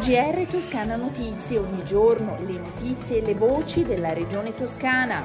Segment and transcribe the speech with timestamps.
[0.00, 5.22] GR Toscana Notizie, ogni giorno le notizie e le voci della regione toscana.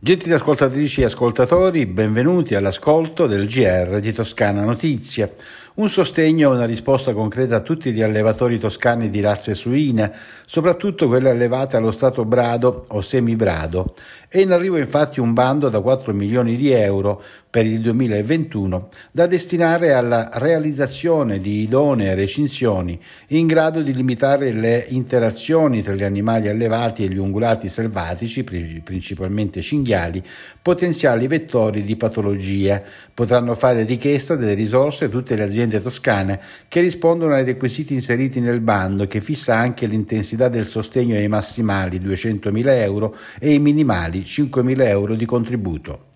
[0.00, 5.36] Gentili ascoltatrici e ascoltatori, benvenuti all'ascolto del GR di Toscana Notizie.
[5.78, 10.12] Un sostegno e una risposta concreta a tutti gli allevatori toscani di razze suine,
[10.44, 13.94] soprattutto quelle allevate allo stato brado o semibrado.
[14.26, 19.26] È in arrivo infatti un bando da 4 milioni di euro per il 2021 da
[19.26, 26.48] destinare alla realizzazione di idonee recinzioni in grado di limitare le interazioni tra gli animali
[26.48, 30.22] allevati e gli ungulati selvatici, principalmente cinghiali,
[30.60, 32.84] potenziali vettori di patologie.
[33.14, 38.60] Potranno fare richiesta delle risorse tutte le aziende toscane che rispondono ai requisiti inseriti nel
[38.60, 44.86] bando che fissa anche l'intensità del sostegno ai massimali 200.000 euro e ai minimali 5.000
[44.86, 46.07] euro di contributo.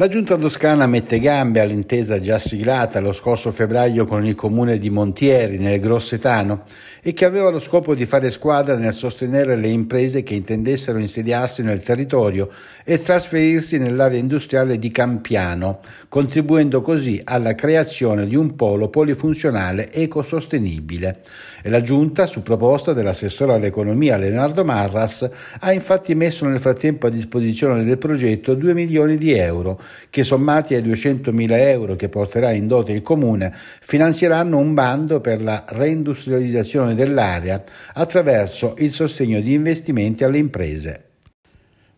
[0.00, 4.88] La giunta toscana mette gambe all'intesa già siglata lo scorso febbraio con il comune di
[4.88, 6.64] Montieri nel Grossetano
[7.02, 11.62] e che aveva lo scopo di fare squadra nel sostenere le imprese che intendessero insediarsi
[11.62, 12.48] nel territorio
[12.82, 21.20] e trasferirsi nell'area industriale di Campiano, contribuendo così alla creazione di un polo polifunzionale ecosostenibile.
[21.62, 25.28] E la giunta, su proposta dell'assessore all'economia Leonardo Marras,
[25.60, 29.78] ha infatti messo nel frattempo a disposizione del progetto 2 milioni di euro
[30.10, 35.42] che sommati ai 200.000 euro che porterà in dote il Comune, finanzieranno un bando per
[35.42, 37.62] la reindustrializzazione dell'area
[37.94, 41.04] attraverso il sostegno di investimenti alle imprese.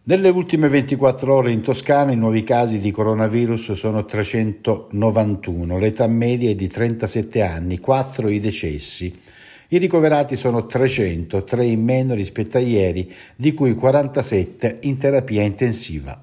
[0.04, 6.50] Nelle ultime 24 ore in Toscana i nuovi casi di coronavirus sono 391, l'età media
[6.50, 9.14] è di 37 anni, 4 i decessi.
[9.68, 15.42] I ricoverati sono 300, 3 in meno rispetto a ieri, di cui 47 in terapia
[15.42, 16.20] intensiva.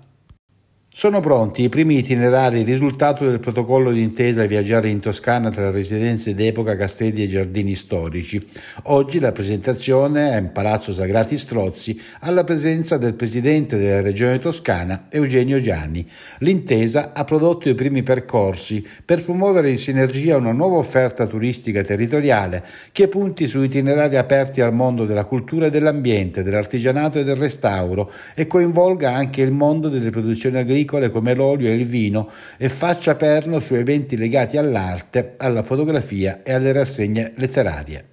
[1.00, 6.76] Sono pronti i primi itinerari risultato del protocollo d'intesa Viaggiare in Toscana tra residenze d'epoca,
[6.76, 8.46] castelli e giardini storici.
[8.84, 15.06] Oggi la presentazione è in Palazzo Sagrati Strozzi alla presenza del presidente della regione toscana
[15.10, 16.06] Eugenio Gianni.
[16.40, 22.62] L'intesa ha prodotto i primi percorsi per promuovere in sinergia una nuova offerta turistica territoriale
[22.92, 28.12] che punti su itinerari aperti al mondo della cultura e dell'ambiente, dell'artigianato e del restauro
[28.36, 32.68] e coinvolga anche il mondo delle produzioni agricole agricole come l'olio e il vino e
[32.68, 38.06] faccia perno su eventi legati all'arte, alla fotografia e alle rassegne letterarie.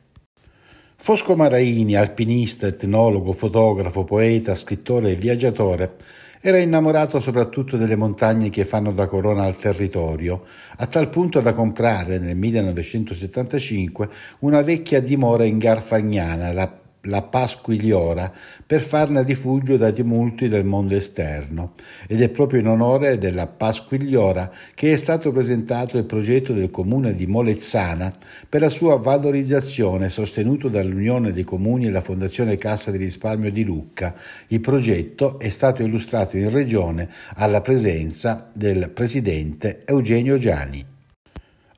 [0.98, 5.96] Fosco Maraini, alpinista, etnologo, fotografo, poeta, scrittore e viaggiatore,
[6.40, 10.44] era innamorato soprattutto delle montagne che fanno da corona al territorio,
[10.76, 14.08] a tal punto da comprare nel 1975
[14.40, 18.32] una vecchia dimora in Garfagnana, la la Pasquigliora
[18.64, 21.72] per farne rifugio dai tumulti del mondo esterno
[22.06, 27.14] ed è proprio in onore della Pasquigliora che è stato presentato il progetto del comune
[27.14, 28.12] di Molezzana
[28.48, 33.64] per la sua valorizzazione sostenuto dall'Unione dei Comuni e la Fondazione Cassa di Risparmio di
[33.64, 34.14] Lucca.
[34.48, 40.95] Il progetto è stato illustrato in regione alla presenza del presidente Eugenio Giani.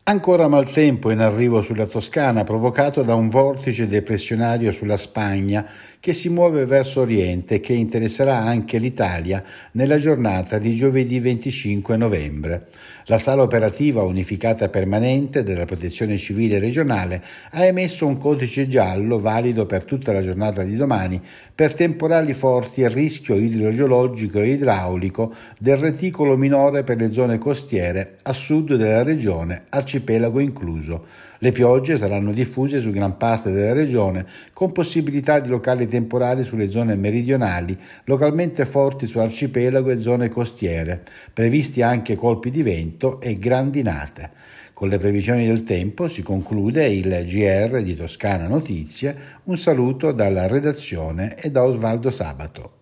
[0.09, 5.69] Ancora maltempo in arrivo sulla Toscana, provocato da un vortice depressionario sulla Spagna
[6.09, 11.99] che si muove verso oriente e che interesserà anche l'Italia nella giornata di giovedì 25
[11.99, 12.69] novembre.
[13.09, 19.67] La sala operativa unificata permanente della Protezione Civile regionale ha emesso un codice giallo valido
[19.67, 21.21] per tutta la giornata di domani
[21.55, 28.17] per temporali forti e rischio idrogeologico e idraulico del reticolo minore per le zone costiere
[28.23, 31.05] a sud della regione arcipelago incluso.
[31.41, 36.69] Le piogge saranno diffuse su gran parte della regione, con possibilità di locali temporali sulle
[36.69, 43.39] zone meridionali, localmente forti su arcipelago e zone costiere, previsti anche colpi di vento e
[43.39, 44.31] grandinate.
[44.73, 49.17] Con le previsioni del tempo si conclude il GR di Toscana Notizie.
[49.45, 52.73] Un saluto dalla redazione e da Osvaldo Sabato.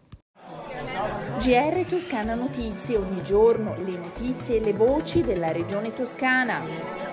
[1.38, 7.05] GR Toscana Notizie, ogni giorno le notizie e le voci della regione toscana.